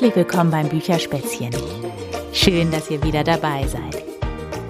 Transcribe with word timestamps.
Herzlich 0.00 0.16
willkommen 0.16 0.50
beim 0.50 0.68
Bücherspätzchen. 0.70 1.50
Schön, 2.32 2.70
dass 2.70 2.90
ihr 2.90 3.02
wieder 3.02 3.22
dabei 3.22 3.66
seid. 3.66 4.02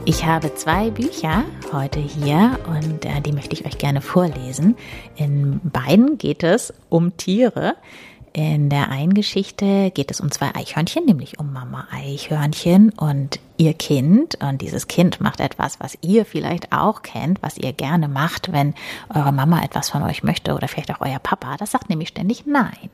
Ich 0.05 0.27
habe 0.27 0.53
zwei 0.57 0.91
Bücher 0.91 1.45
heute 1.73 2.01
hier 2.01 2.59
und 2.67 3.05
äh, 3.05 3.21
die 3.21 3.31
möchte 3.31 3.55
ich 3.55 3.65
euch 3.65 3.79
gerne 3.79 4.01
vorlesen. 4.01 4.77
In 5.15 5.61
beiden 5.63 6.19
geht 6.19 6.43
es 6.43 6.75
um 6.89 7.17
Tiere. 7.17 7.77
In 8.33 8.71
der 8.71 8.91
einen 8.91 9.15
Geschichte 9.15 9.93
geht 9.93 10.11
es 10.11 10.21
um 10.21 10.33
zwei 10.33 10.53
Eichhörnchen, 10.53 11.05
nämlich 11.05 11.39
um 11.39 11.53
Mama 11.53 11.87
Eichhörnchen 11.93 12.91
und 12.91 13.39
ihr 13.57 13.75
Kind. 13.75 14.37
Und 14.43 14.61
dieses 14.63 14.89
Kind 14.89 15.21
macht 15.21 15.39
etwas, 15.39 15.79
was 15.79 15.97
ihr 16.01 16.25
vielleicht 16.25 16.73
auch 16.73 17.03
kennt, 17.03 17.41
was 17.41 17.57
ihr 17.57 17.73
gerne 17.73 18.09
macht, 18.09 18.51
wenn 18.51 18.75
eure 19.15 19.31
Mama 19.31 19.63
etwas 19.63 19.91
von 19.91 20.03
euch 20.03 20.25
möchte 20.25 20.55
oder 20.55 20.67
vielleicht 20.67 20.91
auch 20.91 21.01
euer 21.01 21.21
Papa. 21.21 21.57
Das 21.57 21.71
sagt 21.71 21.89
nämlich 21.89 22.09
ständig 22.09 22.47
Nein. 22.47 22.91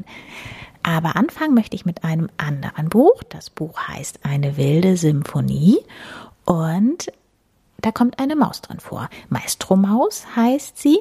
Aber 0.87 1.17
anfangen 1.17 1.53
möchte 1.53 1.75
ich 1.75 1.85
mit 1.85 2.05
einem 2.05 2.29
anderen 2.37 2.89
Buch. 2.89 3.25
Das 3.29 3.51
Buch 3.51 3.77
heißt 3.89 4.21
Eine 4.23 4.57
wilde 4.57 4.97
Symphonie 4.97 5.79
und 6.45 7.09
da 7.79 7.91
kommt 7.91 8.21
eine 8.21 8.37
Maus 8.37 8.63
drin 8.63 8.79
vor. 8.79 9.09
Maestro 9.29 9.75
Maus 9.75 10.25
heißt 10.37 10.79
sie 10.79 11.01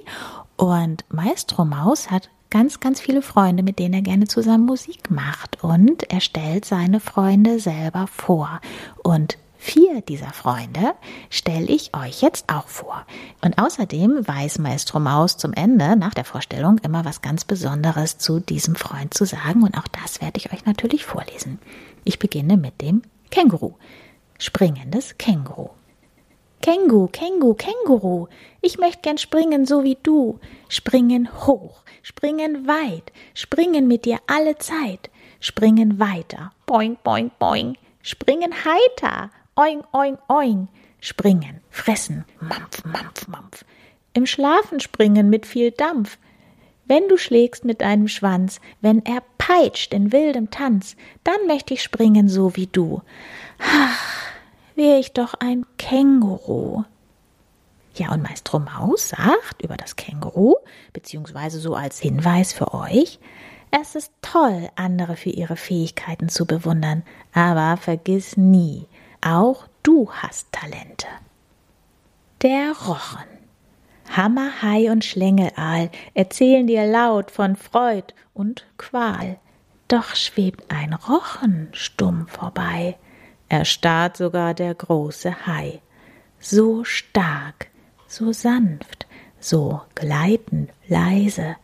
und 0.57 1.05
Maestro 1.09 1.65
Maus 1.65 2.09
hat 2.09 2.31
ganz, 2.49 2.79
ganz 2.79 2.99
viele 2.99 3.21
Freunde, 3.21 3.61
mit 3.61 3.77
denen 3.77 3.93
er 3.93 4.01
gerne 4.01 4.25
zusammen 4.25 4.65
Musik 4.65 5.11
macht 5.11 5.63
und 5.63 6.11
er 6.11 6.19
stellt 6.19 6.65
seine 6.65 6.99
Freunde 6.99 7.59
selber 7.59 8.07
vor 8.07 8.61
und 9.03 9.37
Vier 9.65 10.01
dieser 10.01 10.31
Freunde 10.31 10.93
stelle 11.31 11.65
ich 11.65 11.89
euch 11.95 12.21
jetzt 12.21 12.53
auch 12.53 12.67
vor. 12.67 13.03
Und 13.43 13.57
außerdem 13.57 14.27
weiß 14.27 14.59
Maestro 14.59 14.99
Maus 14.99 15.37
zum 15.37 15.53
Ende, 15.53 15.95
nach 15.95 16.13
der 16.13 16.23
Vorstellung, 16.23 16.77
immer 16.83 17.03
was 17.03 17.23
ganz 17.23 17.45
Besonderes 17.45 18.19
zu 18.19 18.39
diesem 18.39 18.75
Freund 18.75 19.15
zu 19.15 19.25
sagen. 19.25 19.63
Und 19.63 19.75
auch 19.75 19.87
das 19.87 20.21
werde 20.21 20.37
ich 20.37 20.53
euch 20.53 20.65
natürlich 20.65 21.03
vorlesen. 21.03 21.57
Ich 22.03 22.19
beginne 22.19 22.57
mit 22.57 22.79
dem 22.79 23.01
Känguru. 23.31 23.73
Springendes 24.37 25.17
Känguru. 25.17 25.71
Känguru, 26.61 27.07
Känguru, 27.07 27.55
Känguru, 27.55 28.27
ich 28.61 28.77
möchte 28.77 29.01
gern 29.01 29.17
springen 29.17 29.65
so 29.65 29.83
wie 29.83 29.97
du. 30.03 30.39
Springen 30.69 31.27
hoch, 31.47 31.81
springen 32.03 32.67
weit, 32.67 33.11
springen 33.33 33.87
mit 33.87 34.05
dir 34.05 34.19
alle 34.27 34.59
Zeit. 34.59 35.09
Springen 35.39 35.99
weiter, 35.99 36.51
boing, 36.67 36.97
boing, 37.03 37.31
boing. 37.39 37.75
Springen 38.03 38.53
heiter, 38.53 39.31
oing, 39.55 39.83
oing, 39.93 40.17
oing. 40.29 40.67
Springen, 40.99 41.61
fressen, 41.69 42.25
mampf, 42.39 42.83
mampf, 42.85 43.27
mampf. 43.27 43.65
Im 44.13 44.25
Schlafen 44.25 44.79
springen 44.79 45.29
mit 45.29 45.45
viel 45.45 45.71
Dampf. 45.71 46.17
Wenn 46.85 47.07
du 47.07 47.17
schlägst 47.17 47.65
mit 47.65 47.81
deinem 47.81 48.07
Schwanz, 48.07 48.59
wenn 48.81 49.03
er 49.05 49.21
peitscht 49.37 49.93
in 49.93 50.11
wildem 50.11 50.51
Tanz, 50.51 50.95
dann 51.23 51.47
möchte 51.47 51.73
ich 51.73 51.83
springen 51.83 52.29
so 52.29 52.55
wie 52.55 52.67
du. 52.67 53.01
Ach, 53.59 54.31
wär 54.75 54.99
ich 54.99 55.13
doch 55.13 55.33
ein 55.35 55.65
Känguru. 55.77 56.83
Ja, 57.95 58.11
und 58.11 58.23
Maestro 58.23 58.59
Maus 58.59 59.09
sagt 59.09 59.61
über 59.61 59.77
das 59.77 59.95
Känguru, 59.95 60.55
beziehungsweise 60.91 61.59
so 61.59 61.75
als 61.75 61.99
Hinweis 61.99 62.51
für 62.51 62.73
euch, 62.73 63.19
es 63.71 63.95
ist 63.95 64.11
toll, 64.21 64.69
andere 64.75 65.15
für 65.15 65.29
ihre 65.29 65.55
Fähigkeiten 65.55 66.29
zu 66.29 66.45
bewundern, 66.45 67.03
aber 67.33 67.77
vergiss 67.77 68.37
nie, 68.37 68.87
auch 69.25 69.67
du 69.83 70.09
hast 70.11 70.51
Talente. 70.51 71.07
Der 72.41 72.73
Rochen. 72.73 73.25
Hammer, 74.15 74.61
Hai 74.61 74.91
und 74.91 75.03
Schlängelaal 75.03 75.89
erzählen 76.13 76.67
dir 76.67 76.85
laut 76.85 77.31
von 77.31 77.55
Freud 77.55 78.13
und 78.33 78.65
Qual. 78.77 79.39
Doch 79.87 80.15
schwebt 80.15 80.71
ein 80.71 80.93
Rochen 80.93 81.69
stumm 81.71 82.27
vorbei. 82.27 82.97
Erstarrt 83.49 84.17
sogar 84.17 84.53
der 84.53 84.75
große 84.75 85.47
Hai. 85.47 85.81
So 86.39 86.83
stark, 86.83 87.67
so 88.07 88.31
sanft, 88.31 89.07
so 89.39 89.81
gleitend 89.95 90.71
leise. 90.87 91.55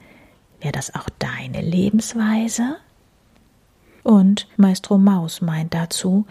Wär 0.61 0.71
das 0.71 0.95
auch 0.95 1.09
deine 1.19 1.61
Lebensweise? 1.61 2.77
Und 4.03 4.47
Maestro 4.57 4.97
Maus 4.97 5.41
meint 5.41 5.73
dazu, 5.73 6.25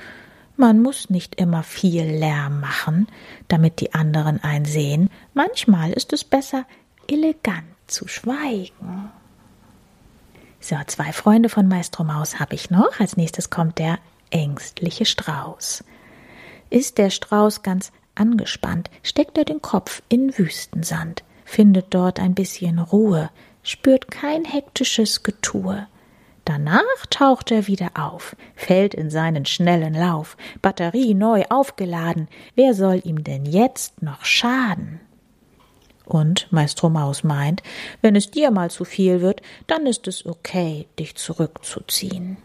man 0.60 0.81
muss 0.81 1.10
nicht 1.10 1.41
immer 1.41 1.62
viel 1.62 2.04
Lärm 2.04 2.60
machen, 2.60 3.09
damit 3.48 3.81
die 3.81 3.94
anderen 3.94 4.44
einsehen. 4.44 5.10
Manchmal 5.34 5.93
ist 5.93 6.12
es 6.12 6.22
besser, 6.22 6.66
elegant 7.09 7.65
zu 7.87 8.06
schweigen. 8.06 9.10
So, 10.60 10.76
zwei 10.87 11.12
Freunde 11.12 11.49
von 11.49 11.66
Maestro 11.66 12.04
Maus 12.04 12.38
habe 12.38 12.54
ich 12.54 12.70
noch. 12.70 13.00
Als 13.00 13.16
nächstes 13.16 13.50
kommt 13.50 13.78
der 13.78 13.99
ängstliche 14.31 15.06
Strauß. 15.06 15.82
Ist 16.69 16.99
der 16.99 17.10
Strauß 17.10 17.62
ganz 17.62 17.91
angespannt, 18.15 18.91
steckt 19.03 19.38
er 19.38 19.44
den 19.44 19.62
Kopf 19.62 20.03
in 20.09 20.37
Wüstensand, 20.37 21.25
findet 21.44 21.87
dort 21.94 22.20
ein 22.20 22.34
bisschen 22.34 22.78
Ruhe, 22.78 23.31
spürt 23.62 24.10
kein 24.10 24.44
hektisches 24.44 25.22
Getue. 25.22 25.87
Danach 26.50 27.06
taucht 27.11 27.53
er 27.53 27.69
wieder 27.69 27.91
auf, 27.94 28.34
fällt 28.56 28.93
in 28.93 29.09
seinen 29.09 29.47
schnellen 29.47 29.94
Lauf, 29.94 30.37
Batterie 30.61 31.15
neu 31.15 31.44
aufgeladen. 31.49 32.27
Wer 32.56 32.75
soll 32.75 33.00
ihm 33.05 33.22
denn 33.22 33.47
jetzt 33.47 34.03
noch 34.03 34.25
schaden? 34.25 34.99
Und 36.05 36.49
Maestro 36.50 36.91
Maus 36.91 37.22
meint, 37.22 37.62
wenn 38.03 38.16
es 38.16 38.33
dir 38.33 38.50
mal 38.50 38.69
zu 38.69 38.84
viel 38.84 39.21
wird, 39.21 39.43
dann 39.69 39.87
ist 39.87 40.09
es 40.09 40.27
okay, 40.27 40.88
dich 40.99 41.15
zurückzuziehen. 41.15 42.37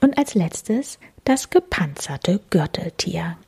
Und 0.00 0.16
als 0.16 0.36
letztes 0.36 1.00
das 1.24 1.50
gepanzerte 1.50 2.38
Gürteltier. 2.50 3.38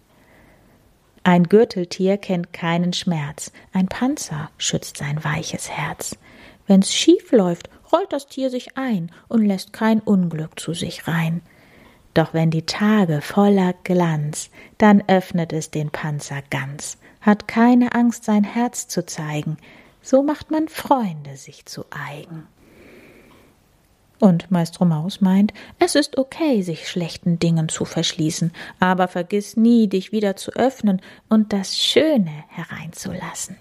Ein 1.22 1.44
Gürteltier 1.44 2.18
kennt 2.18 2.52
keinen 2.52 2.92
Schmerz, 2.92 3.52
ein 3.72 3.86
Panzer 3.86 4.50
schützt 4.58 4.96
sein 4.96 5.22
weiches 5.22 5.70
Herz. 5.70 6.18
Wenn's 6.66 6.92
schief 6.92 7.30
läuft 7.30 7.68
rollt 7.94 8.12
das 8.12 8.26
Tier 8.26 8.50
sich 8.50 8.76
ein 8.76 9.10
und 9.28 9.44
lässt 9.44 9.72
kein 9.72 10.00
Unglück 10.00 10.58
zu 10.58 10.74
sich 10.74 11.06
rein. 11.06 11.42
Doch 12.12 12.34
wenn 12.34 12.50
die 12.50 12.66
Tage 12.66 13.20
voller 13.20 13.74
Glanz, 13.84 14.50
dann 14.78 15.02
öffnet 15.08 15.52
es 15.52 15.70
den 15.70 15.90
Panzer 15.90 16.42
ganz, 16.50 16.98
hat 17.20 17.48
keine 17.48 17.94
Angst, 17.94 18.24
sein 18.24 18.44
Herz 18.44 18.88
zu 18.88 19.06
zeigen, 19.06 19.56
so 20.02 20.22
macht 20.22 20.50
man 20.50 20.68
Freunde 20.68 21.36
sich 21.36 21.66
zu 21.66 21.84
eigen. 21.90 22.46
Und 24.20 24.50
Maestro 24.50 24.84
Maus 24.84 25.20
meint, 25.20 25.52
es 25.78 25.94
ist 25.96 26.18
okay, 26.18 26.62
sich 26.62 26.88
schlechten 26.88 27.38
Dingen 27.38 27.68
zu 27.68 27.84
verschließen, 27.84 28.52
aber 28.80 29.08
vergiss 29.08 29.56
nie, 29.56 29.88
dich 29.88 30.12
wieder 30.12 30.36
zu 30.36 30.52
öffnen 30.52 31.02
und 31.28 31.52
das 31.52 31.78
Schöne 31.78 32.44
hereinzulassen. 32.48 33.56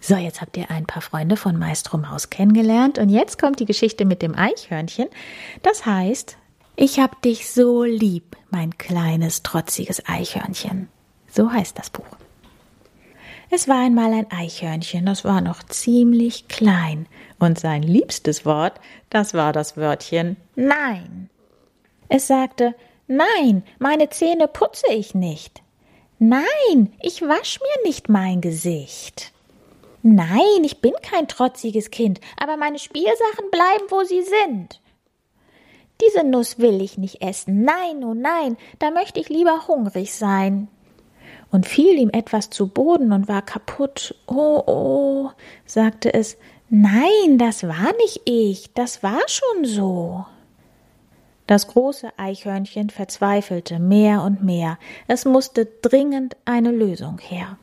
So, 0.00 0.16
jetzt 0.16 0.40
habt 0.40 0.56
ihr 0.56 0.70
ein 0.70 0.86
paar 0.86 1.02
Freunde 1.02 1.36
von 1.36 1.58
Maestro 1.58 1.98
Maus 1.98 2.30
kennengelernt 2.30 2.98
und 2.98 3.08
jetzt 3.08 3.38
kommt 3.38 3.60
die 3.60 3.64
Geschichte 3.64 4.04
mit 4.04 4.22
dem 4.22 4.34
Eichhörnchen. 4.34 5.08
Das 5.62 5.86
heißt, 5.86 6.36
ich 6.76 7.00
hab 7.00 7.20
dich 7.22 7.50
so 7.50 7.82
lieb, 7.82 8.36
mein 8.50 8.78
kleines, 8.78 9.42
trotziges 9.42 10.06
Eichhörnchen. 10.06 10.88
So 11.28 11.50
heißt 11.50 11.78
das 11.78 11.90
Buch. 11.90 12.06
Es 13.50 13.66
war 13.66 13.84
einmal 13.84 14.12
ein 14.12 14.30
Eichhörnchen, 14.30 15.06
das 15.06 15.24
war 15.24 15.40
noch 15.40 15.62
ziemlich 15.62 16.48
klein, 16.48 17.06
und 17.38 17.58
sein 17.58 17.82
liebstes 17.82 18.44
Wort, 18.44 18.78
das 19.10 19.32
war 19.32 19.52
das 19.52 19.76
Wörtchen 19.76 20.36
Nein. 20.54 21.30
Es 22.08 22.26
sagte, 22.26 22.74
Nein, 23.06 23.62
meine 23.78 24.10
Zähne 24.10 24.48
putze 24.48 24.92
ich 24.92 25.14
nicht. 25.14 25.62
Nein, 26.18 26.92
ich 27.00 27.22
wasch 27.22 27.58
mir 27.60 27.88
nicht 27.88 28.10
mein 28.10 28.42
Gesicht. 28.42 29.32
Nein, 30.14 30.64
ich 30.64 30.80
bin 30.80 30.94
kein 31.02 31.28
trotziges 31.28 31.90
Kind, 31.90 32.20
aber 32.38 32.56
meine 32.56 32.78
Spielsachen 32.78 33.50
bleiben, 33.50 33.84
wo 33.90 34.04
sie 34.04 34.22
sind. 34.22 34.80
Diese 36.00 36.24
Nuss 36.24 36.58
will 36.58 36.80
ich 36.80 36.96
nicht 36.96 37.20
essen. 37.20 37.62
Nein, 37.62 38.02
oh 38.04 38.14
nein, 38.14 38.56
da 38.78 38.90
möchte 38.90 39.20
ich 39.20 39.28
lieber 39.28 39.68
hungrig 39.68 40.14
sein. 40.14 40.68
Und 41.50 41.66
fiel 41.66 41.98
ihm 41.98 42.10
etwas 42.10 42.48
zu 42.48 42.68
Boden 42.68 43.12
und 43.12 43.28
war 43.28 43.42
kaputt. 43.42 44.14
Oh, 44.26 44.62
oh, 44.66 45.30
sagte 45.66 46.14
es. 46.14 46.38
Nein, 46.70 47.36
das 47.36 47.64
war 47.64 47.92
nicht 47.98 48.22
ich, 48.24 48.72
das 48.72 49.02
war 49.02 49.20
schon 49.26 49.64
so. 49.64 50.24
Das 51.46 51.66
große 51.66 52.12
Eichhörnchen 52.18 52.88
verzweifelte 52.90 53.78
mehr 53.78 54.22
und 54.22 54.42
mehr. 54.42 54.78
Es 55.06 55.26
musste 55.26 55.66
dringend 55.66 56.36
eine 56.46 56.70
Lösung 56.70 57.18
her. 57.18 57.58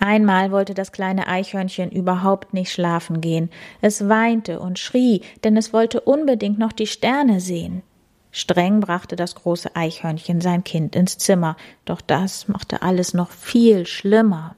Einmal 0.00 0.50
wollte 0.52 0.74
das 0.74 0.92
kleine 0.92 1.26
Eichhörnchen 1.26 1.90
überhaupt 1.90 2.54
nicht 2.54 2.72
schlafen 2.72 3.20
gehen. 3.20 3.50
Es 3.80 4.08
weinte 4.08 4.60
und 4.60 4.78
schrie, 4.78 5.22
denn 5.44 5.56
es 5.56 5.72
wollte 5.72 6.00
unbedingt 6.00 6.58
noch 6.58 6.72
die 6.72 6.86
Sterne 6.86 7.40
sehen. 7.40 7.82
Streng 8.30 8.80
brachte 8.80 9.14
das 9.14 9.36
große 9.36 9.76
Eichhörnchen 9.76 10.40
sein 10.40 10.64
Kind 10.64 10.96
ins 10.96 11.18
Zimmer, 11.18 11.56
doch 11.84 12.00
das 12.00 12.48
machte 12.48 12.82
alles 12.82 13.14
noch 13.14 13.30
viel 13.30 13.86
schlimmer. 13.86 14.56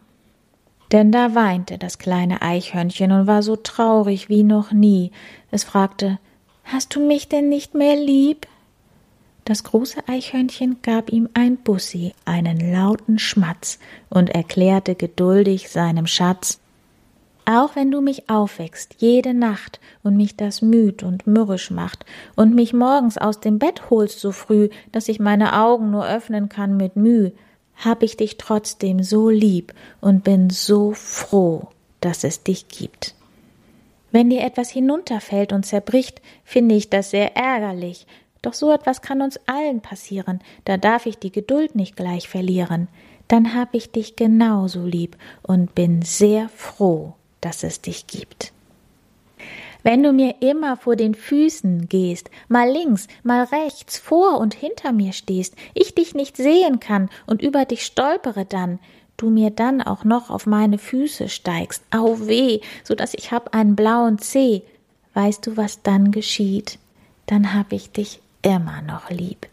Denn 0.92 1.12
da 1.12 1.34
weinte 1.34 1.76
das 1.78 1.98
kleine 1.98 2.42
Eichhörnchen 2.42 3.12
und 3.12 3.26
war 3.26 3.42
so 3.42 3.56
traurig 3.56 4.28
wie 4.28 4.44
noch 4.44 4.72
nie. 4.72 5.10
Es 5.50 5.64
fragte 5.64 6.18
hast 6.64 6.94
du 6.94 7.06
mich 7.06 7.28
denn 7.28 7.48
nicht 7.48 7.74
mehr 7.74 7.96
lieb? 7.96 8.46
Das 9.46 9.64
große 9.64 10.06
Eichhörnchen 10.06 10.82
gab 10.82 11.10
ihm 11.10 11.30
ein 11.32 11.56
Bussi, 11.56 12.12
einen 12.26 12.72
lauten 12.72 13.18
Schmatz 13.18 13.78
und 14.10 14.28
erklärte 14.28 14.94
geduldig 14.94 15.70
seinem 15.70 16.06
Schatz 16.06 16.60
auch 17.46 17.76
wenn 17.76 17.92
du 17.92 18.00
mich 18.00 18.28
aufweckst 18.28 18.96
jede 18.98 19.32
Nacht 19.32 19.80
und 20.02 20.16
mich 20.16 20.36
das 20.36 20.62
müd 20.62 21.04
und 21.04 21.28
mürrisch 21.28 21.70
macht 21.70 22.04
und 22.34 22.54
mich 22.54 22.72
morgens 22.72 23.16
aus 23.18 23.40
dem 23.40 23.58
Bett 23.60 23.88
holst 23.88 24.18
so 24.20 24.32
früh, 24.32 24.68
dass 24.90 25.08
ich 25.08 25.20
meine 25.20 25.56
Augen 25.56 25.92
nur 25.92 26.06
öffnen 26.06 26.48
kann 26.48 26.76
mit 26.76 26.96
Müh, 26.96 27.30
hab 27.76 28.02
ich 28.02 28.16
dich 28.16 28.36
trotzdem 28.36 29.02
so 29.02 29.30
lieb 29.30 29.72
und 30.00 30.24
bin 30.24 30.50
so 30.50 30.92
froh, 30.92 31.68
dass 32.00 32.24
es 32.24 32.42
dich 32.42 32.66
gibt. 32.66 33.14
Wenn 34.10 34.28
dir 34.28 34.40
etwas 34.40 34.70
hinunterfällt 34.70 35.52
und 35.52 35.64
zerbricht, 35.64 36.20
finde 36.42 36.74
ich 36.74 36.90
das 36.90 37.10
sehr 37.10 37.36
ärgerlich, 37.36 38.06
doch 38.46 38.54
so 38.54 38.72
etwas 38.72 39.02
kann 39.02 39.20
uns 39.22 39.40
allen 39.46 39.80
passieren, 39.80 40.40
da 40.64 40.76
darf 40.76 41.06
ich 41.06 41.18
die 41.18 41.32
Geduld 41.32 41.74
nicht 41.74 41.96
gleich 41.96 42.28
verlieren, 42.28 42.88
dann 43.28 43.54
hab 43.54 43.74
ich 43.74 43.90
dich 43.90 44.16
genauso 44.16 44.84
lieb 44.84 45.16
und 45.42 45.74
bin 45.74 46.02
sehr 46.02 46.48
froh, 46.48 47.14
dass 47.40 47.64
es 47.64 47.80
dich 47.80 48.06
gibt. 48.06 48.52
Wenn 49.82 50.02
du 50.02 50.12
mir 50.12 50.36
immer 50.40 50.76
vor 50.76 50.96
den 50.96 51.14
Füßen 51.14 51.88
gehst, 51.88 52.30
mal 52.48 52.68
links, 52.68 53.06
mal 53.22 53.44
rechts, 53.44 53.98
vor 53.98 54.38
und 54.38 54.54
hinter 54.54 54.92
mir 54.92 55.12
stehst, 55.12 55.54
ich 55.74 55.94
dich 55.94 56.14
nicht 56.14 56.36
sehen 56.36 56.80
kann 56.80 57.08
und 57.26 57.42
über 57.42 57.64
dich 57.64 57.84
stolpere 57.84 58.44
dann, 58.44 58.78
du 59.16 59.30
mir 59.30 59.50
dann 59.50 59.82
auch 59.82 60.04
noch 60.04 60.30
auf 60.30 60.46
meine 60.46 60.78
Füße 60.78 61.28
steigst, 61.28 61.82
au 61.90 62.18
weh, 62.26 62.60
so 62.84 62.94
dass 62.94 63.14
ich 63.14 63.32
hab 63.32 63.54
einen 63.54 63.76
blauen 63.76 64.18
Zeh, 64.18 64.62
weißt 65.14 65.46
du, 65.46 65.56
was 65.56 65.82
dann 65.82 66.10
geschieht? 66.10 66.78
Dann 67.26 67.54
hab 67.54 67.72
ich 67.72 67.90
dich 67.90 68.20
immer 68.46 68.80
noch 68.80 69.10
lieb. 69.10 69.48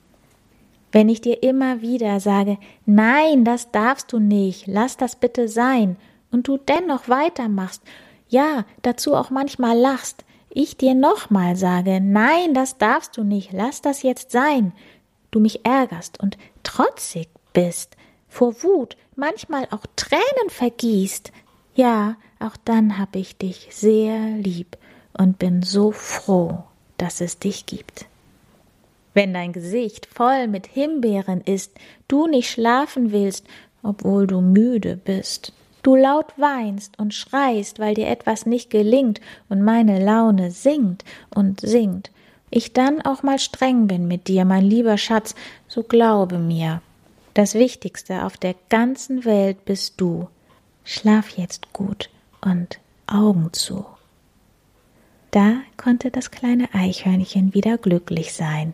Wenn 0.91 1.09
ich 1.09 1.21
dir 1.21 1.41
immer 1.41 1.81
wieder 1.81 2.19
sage, 2.19 2.59
nein, 2.85 3.43
das 3.43 3.71
darfst 3.71 4.13
du 4.13 4.19
nicht, 4.19 4.67
lass 4.67 4.97
das 4.97 5.15
bitte 5.15 5.47
sein, 5.47 5.97
und 6.31 6.47
du 6.47 6.57
dennoch 6.57 7.09
weitermachst, 7.09 7.81
ja, 8.27 8.65
dazu 8.83 9.15
auch 9.15 9.31
manchmal 9.31 9.77
lachst, 9.77 10.23
ich 10.49 10.77
dir 10.77 10.93
nochmal 10.93 11.55
sage, 11.55 11.99
nein, 12.01 12.53
das 12.53 12.77
darfst 12.77 13.17
du 13.17 13.23
nicht, 13.23 13.51
lass 13.51 13.81
das 13.81 14.03
jetzt 14.03 14.31
sein, 14.31 14.71
du 15.31 15.39
mich 15.39 15.65
ärgerst 15.65 16.19
und 16.21 16.37
trotzig 16.61 17.29
bist, 17.53 17.97
vor 18.29 18.61
Wut 18.61 18.95
manchmal 19.15 19.67
auch 19.71 19.85
Tränen 19.95 20.49
vergießt, 20.49 21.31
ja, 21.73 22.15
auch 22.39 22.57
dann 22.65 22.99
hab 22.99 23.15
ich 23.15 23.37
dich 23.37 23.69
sehr 23.71 24.19
lieb 24.37 24.77
und 25.17 25.39
bin 25.39 25.63
so 25.63 25.91
froh, 25.91 26.63
dass 26.97 27.21
es 27.21 27.39
dich 27.39 27.65
gibt. 27.65 28.05
Wenn 29.13 29.33
dein 29.33 29.53
Gesicht 29.53 30.07
voll 30.07 30.47
mit 30.47 30.67
Himbeeren 30.67 31.41
ist, 31.41 31.73
du 32.07 32.27
nicht 32.27 32.49
schlafen 32.49 33.11
willst, 33.11 33.45
obwohl 33.83 34.27
du 34.27 34.41
müde 34.41 34.97
bist, 34.97 35.53
du 35.83 35.95
laut 35.95 36.33
weinst 36.37 36.97
und 36.97 37.13
schreist, 37.13 37.79
weil 37.79 37.93
dir 37.93 38.07
etwas 38.07 38.45
nicht 38.45 38.69
gelingt 38.69 39.21
und 39.49 39.61
meine 39.61 40.03
Laune 40.03 40.51
singt 40.51 41.03
und 41.33 41.61
singt, 41.61 42.11
ich 42.49 42.73
dann 42.73 43.01
auch 43.01 43.23
mal 43.23 43.39
streng 43.39 43.87
bin 43.87 44.07
mit 44.07 44.27
dir, 44.27 44.45
mein 44.45 44.63
lieber 44.63 44.97
Schatz, 44.97 45.35
so 45.67 45.83
glaube 45.83 46.37
mir, 46.37 46.81
das 47.33 47.55
Wichtigste 47.55 48.25
auf 48.25 48.37
der 48.37 48.55
ganzen 48.69 49.25
Welt 49.25 49.65
bist 49.65 49.99
du. 49.99 50.27
Schlaf 50.83 51.29
jetzt 51.29 51.73
gut 51.73 52.09
und 52.41 52.79
Augen 53.07 53.49
zu. 53.53 53.85
Da 55.31 55.55
konnte 55.77 56.11
das 56.11 56.29
kleine 56.29 56.71
Eichhörnchen 56.73 57.55
wieder 57.55 57.79
glücklich 57.79 58.33
sein 58.33 58.73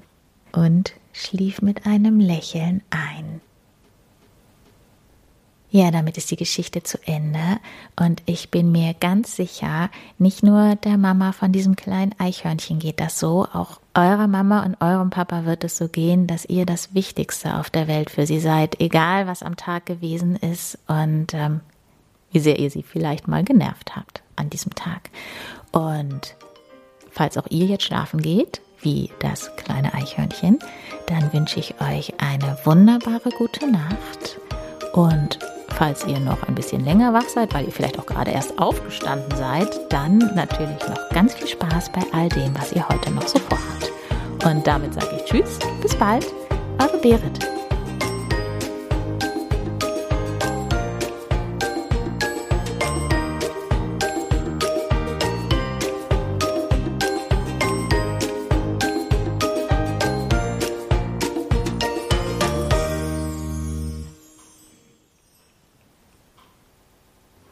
und 0.52 0.94
schlief 1.14 1.62
mit 1.62 1.86
einem 1.86 2.20
Lächeln 2.20 2.82
ein. 2.90 3.42
Ja, 5.72 5.92
damit 5.92 6.18
ist 6.18 6.32
die 6.32 6.36
Geschichte 6.36 6.82
zu 6.82 6.98
Ende. 7.06 7.60
Und 7.96 8.24
ich 8.26 8.50
bin 8.50 8.72
mir 8.72 8.96
ganz 8.96 9.36
sicher, 9.36 9.92
nicht 10.18 10.42
nur 10.42 10.76
der 10.76 10.98
Mama 10.98 11.32
von 11.32 11.52
diesem 11.52 11.76
kleinen 11.76 12.16
Eichhörnchen 12.18 12.80
geht 12.80 13.00
das 13.00 13.20
so, 13.20 13.46
auch 13.54 13.80
eurer 13.94 14.28
Mama 14.28 14.64
und 14.64 14.82
eurem 14.82 15.12
Papa 15.12 15.46
wird 15.46 15.64
es 15.64 15.78
so 15.78 15.88
gehen, 15.88 16.26
dass 16.26 16.46
ihr 16.46 16.66
das 16.66 16.96
Wichtigste 16.96 17.60
auf 17.60 17.70
der 17.70 17.88
Welt 17.88 18.10
für 18.10 18.26
sie 18.26 18.40
seid, 18.40 18.80
egal 18.80 19.28
was 19.28 19.44
am 19.44 19.58
Tag 19.58 19.86
gewesen 19.86 20.36
ist 20.38 20.80
und 20.88 21.36
ähm, 21.36 21.60
wie 22.32 22.40
sehr 22.40 22.58
ihr 22.58 22.72
sie 22.72 22.84
vielleicht 22.84 23.28
mal 23.28 23.44
genervt 23.44 23.96
habt 23.96 24.24
an 24.36 24.50
diesem 24.50 24.74
Tag. 24.74 25.12
Und 25.72 26.36
falls 27.12 27.38
auch 27.38 27.48
ihr 27.50 27.68
jetzt 27.68 27.84
schlafen 27.84 28.22
geht, 28.22 28.62
wie 28.82 29.10
das 29.20 29.56
kleine 29.56 29.94
Eichhörnchen, 29.94 30.60
dann 31.08 31.32
wünsche 31.34 31.60
ich 31.60 31.76
euch 31.82 32.14
eine 32.20 32.58
wunderbare 32.64 33.30
gute 33.38 33.70
Nacht 33.70 34.40
und 34.94 35.40
Falls 35.80 36.06
ihr 36.06 36.20
noch 36.20 36.44
ein 36.44 36.56
bisschen 36.56 36.84
länger 36.84 37.14
wach 37.14 37.30
seid, 37.30 37.54
weil 37.54 37.66
ihr 37.66 37.72
vielleicht 37.72 37.98
auch 38.00 38.06
gerade 38.06 38.32
erst 38.32 38.60
aufgestanden 38.60 39.38
seid, 39.38 39.80
dann 39.90 40.18
natürlich 40.36 40.80
noch 40.90 41.10
ganz 41.14 41.36
viel 41.36 41.48
Spaß 41.48 41.92
bei 41.92 42.02
all 42.12 42.28
dem, 42.28 42.54
was 42.56 42.74
ihr 42.74 42.88
heute 42.90 43.12
noch 43.12 43.28
so 43.28 43.40
vorhabt. 43.40 43.92
Und 44.44 44.68
damit 44.68 44.94
sage 44.94 45.16
ich 45.16 45.24
Tschüss, 45.24 45.58
bis 45.82 45.96
bald, 45.96 46.26
eure 46.80 46.98
Berit. 46.98 47.59